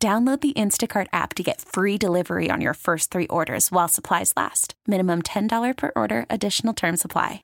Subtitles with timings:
[0.00, 4.32] Download the Instacart app to get free delivery on your first three orders while supplies
[4.36, 4.74] last.
[4.86, 7.42] Minimum $10 per order, additional term supply.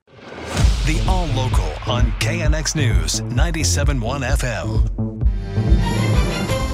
[0.86, 3.98] The All Local on KNX News 97.1
[4.36, 4.88] FM.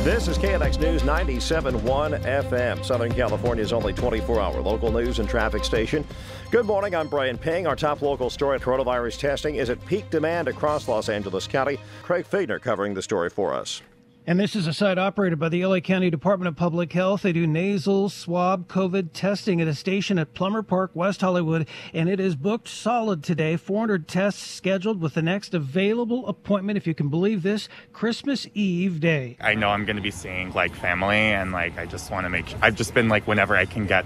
[0.05, 5.64] This is KNX News 97.1 FM, Southern California's only 24 hour local news and traffic
[5.64, 6.05] station.
[6.50, 7.66] Good morning, I'm Brian Ping.
[7.66, 11.78] Our top local story coronavirus testing is at peak demand across Los Angeles County.
[12.02, 13.80] Craig Fiegener covering the story for us.
[14.27, 17.23] And this is a site operated by the LA County Department of Public Health.
[17.23, 22.06] They do nasal swab COVID testing at a station at Plummer Park, West Hollywood, and
[22.08, 23.56] it is booked solid today.
[23.56, 29.00] 400 tests scheduled with the next available appointment, if you can believe this, Christmas Eve
[29.00, 29.39] day.
[29.41, 32.31] I know I'm going to be seeing like family, and like I just want to
[32.31, 32.55] make.
[32.61, 34.05] I've just been like whenever I can get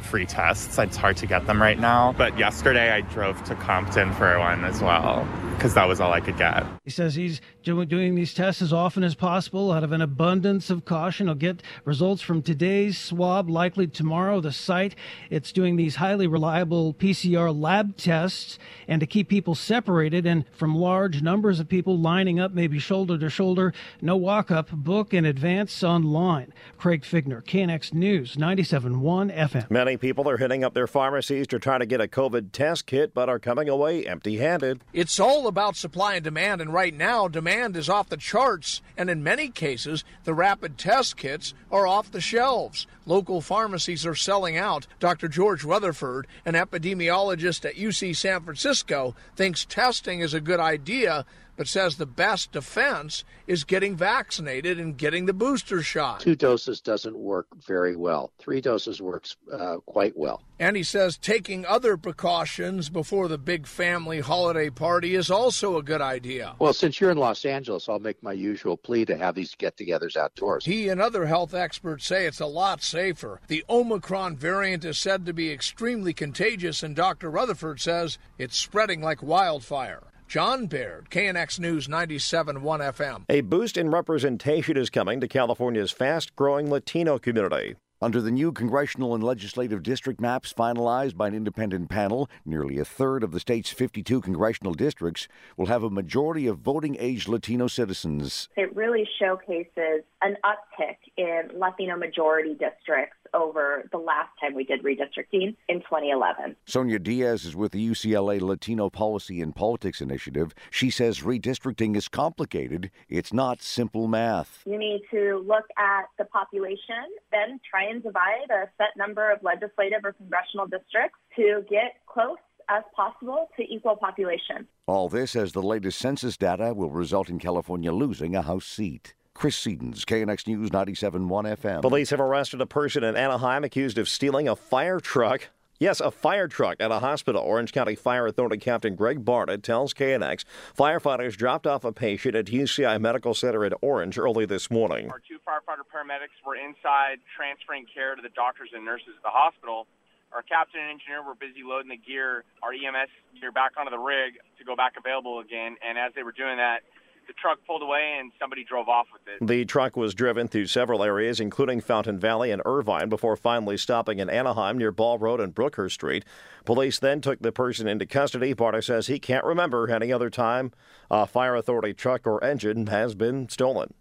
[0.00, 0.76] free tests.
[0.76, 2.12] It's hard to get them right now.
[2.18, 5.26] But yesterday I drove to Compton for one as well
[5.62, 6.66] because that was all I could get.
[6.82, 10.84] He says he's doing these tests as often as possible out of an abundance of
[10.84, 11.28] caution.
[11.28, 14.40] He'll get results from today's swab likely tomorrow.
[14.40, 14.96] The site,
[15.30, 20.74] it's doing these highly reliable PCR lab tests and to keep people separated and from
[20.74, 23.72] large numbers of people lining up, maybe shoulder to shoulder.
[24.00, 26.52] No walk up, book in advance online.
[26.76, 29.70] Craig Fiegener, KNX News, 97.1 FM.
[29.70, 33.14] Many people are hitting up their pharmacies to try to get a COVID test kit,
[33.14, 34.80] but are coming away empty handed.
[34.92, 39.10] It's all about supply and demand, and right now, demand is off the charts, and
[39.10, 42.86] in many cases, the rapid test kits are off the shelves.
[43.04, 44.86] Local pharmacies are selling out.
[44.98, 45.28] Dr.
[45.28, 51.26] George Rutherford, an epidemiologist at UC San Francisco, thinks testing is a good idea
[51.56, 56.20] but says the best defense is getting vaccinated and getting the booster shot.
[56.20, 58.32] Two doses doesn't work very well.
[58.38, 60.42] Three doses works uh, quite well.
[60.58, 65.82] And he says taking other precautions before the big family holiday party is also a
[65.82, 66.54] good idea.
[66.58, 69.76] Well, since you're in Los Angeles, I'll make my usual plea to have these get
[69.76, 70.64] togethers outdoors.
[70.64, 73.40] He and other health experts say it's a lot safer.
[73.48, 77.30] The Omicron variant is said to be extremely contagious, and Dr.
[77.30, 80.11] Rutherford says it's spreading like wildfire.
[80.32, 83.24] John Baird, KNX News 97.1 FM.
[83.28, 87.74] A boost in representation is coming to California's fast growing Latino community.
[88.00, 92.84] Under the new congressional and legislative district maps finalized by an independent panel, nearly a
[92.86, 95.28] third of the state's 52 congressional districts
[95.58, 98.48] will have a majority of voting age Latino citizens.
[98.56, 104.82] It really showcases an uptick in Latino majority districts over the last time we did
[104.82, 106.56] redistricting in 2011.
[106.66, 110.54] Sonja Diaz is with the UCLA Latino Policy and Politics Initiative.
[110.70, 112.90] She says redistricting is complicated.
[113.08, 114.62] It's not simple math.
[114.66, 119.42] You need to look at the population, then try and divide a set number of
[119.42, 122.38] legislative or congressional districts to get close
[122.68, 124.66] as possible to equal population.
[124.86, 129.14] All this as the latest census data will result in California losing a House seat.
[129.42, 131.26] Chris Sedens, KNX News 97.1
[131.58, 131.82] FM.
[131.82, 135.48] Police have arrested a person in Anaheim accused of stealing a fire truck.
[135.80, 137.42] Yes, a fire truck at a hospital.
[137.42, 140.44] Orange County Fire Authority Captain Greg Barnes tells KNX
[140.78, 145.10] firefighters dropped off a patient at UCI Medical Center in Orange early this morning.
[145.10, 149.34] Our two firefighter paramedics were inside transferring care to the doctors and nurses at the
[149.34, 149.88] hospital.
[150.32, 153.10] Our captain and engineer were busy loading the gear, our EMS
[153.40, 155.74] gear back onto the rig to go back available again.
[155.82, 156.86] And as they were doing that,
[157.26, 159.46] the truck pulled away and somebody drove off with it.
[159.46, 164.18] The truck was driven through several areas, including Fountain Valley and Irvine, before finally stopping
[164.18, 166.24] in Anaheim near Ball Road and Brookhurst Street.
[166.64, 168.52] Police then took the person into custody.
[168.52, 170.72] Barnes says he can't remember any other time
[171.10, 173.94] a fire authority truck or engine has been stolen.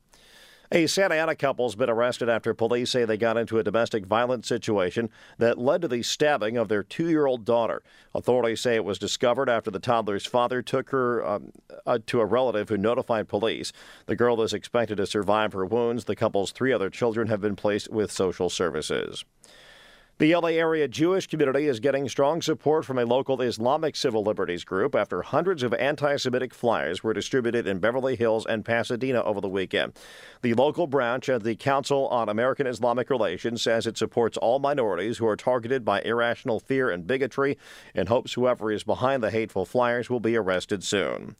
[0.73, 4.47] A Santa Ana couple's been arrested after police say they got into a domestic violence
[4.47, 7.83] situation that led to the stabbing of their two year old daughter.
[8.15, 11.51] Authorities say it was discovered after the toddler's father took her um,
[11.85, 13.73] uh, to a relative who notified police.
[14.05, 16.05] The girl is expected to survive her wounds.
[16.05, 19.25] The couple's three other children have been placed with social services.
[20.21, 24.63] The LA area Jewish community is getting strong support from a local Islamic civil liberties
[24.63, 29.41] group after hundreds of anti Semitic flyers were distributed in Beverly Hills and Pasadena over
[29.41, 29.93] the weekend.
[30.43, 35.17] The local branch of the Council on American Islamic Relations says it supports all minorities
[35.17, 37.57] who are targeted by irrational fear and bigotry
[37.95, 41.35] and hopes whoever is behind the hateful flyers will be arrested soon.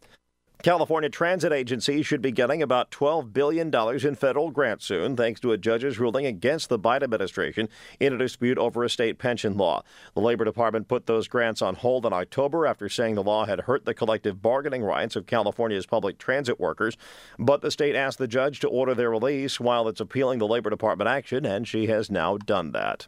[0.64, 5.52] California transit agencies should be getting about $12 billion in federal grants soon, thanks to
[5.52, 7.68] a judge's ruling against the Biden administration
[8.00, 9.82] in a dispute over a state pension law.
[10.14, 13.62] The Labor Department put those grants on hold in October after saying the law had
[13.62, 16.96] hurt the collective bargaining rights of California's public transit workers.
[17.40, 20.70] But the state asked the judge to order their release while it's appealing the Labor
[20.70, 23.08] Department action, and she has now done that.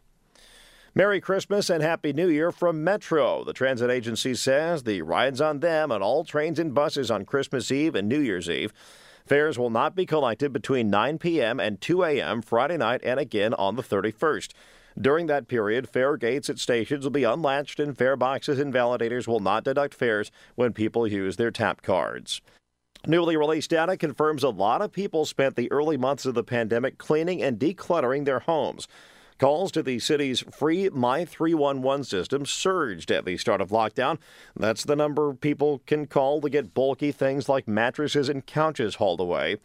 [0.95, 3.43] Merry Christmas and Happy New Year from Metro.
[3.43, 7.71] The transit agency says the rides on them on all trains and buses on Christmas
[7.71, 8.71] Eve and New Year's Eve.
[9.25, 11.59] Fares will not be collected between 9 p.m.
[11.59, 12.43] and 2 a.m.
[12.43, 14.51] Friday night and again on the 31st.
[15.01, 19.27] During that period, fare gates at stations will be unlatched and fare boxes and validators
[19.27, 22.39] will not deduct fares when people use their tap cards.
[23.07, 26.99] Newly released data confirms a lot of people spent the early months of the pandemic
[26.99, 28.87] cleaning and decluttering their homes.
[29.43, 34.17] Calls to the city's free My 311 system surged at the start of lockdown.
[34.55, 39.19] That's the number people can call to get bulky things like mattresses and couches hauled
[39.19, 39.57] away.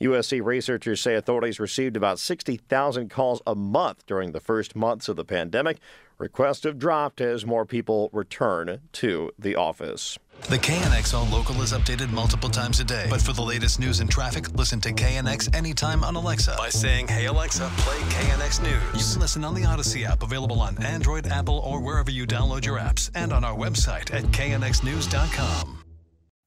[0.00, 5.16] USC researchers say authorities received about 60,000 calls a month during the first months of
[5.16, 5.78] the pandemic.
[6.16, 10.18] Requests have dropped as more people return to the office.
[10.48, 13.06] The KNX All Local is updated multiple times a day.
[13.10, 17.08] But for the latest news and traffic, listen to KNX anytime on Alexa by saying,
[17.08, 19.06] Hey Alexa, play KNX News.
[19.06, 22.64] You can listen on the Audacy app, available on Android, Apple, or wherever you download
[22.64, 25.79] your apps, and on our website at knxnews.com.